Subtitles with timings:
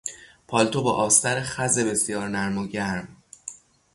[0.47, 3.07] پالتو با آستر خز بسیار نرم و گرم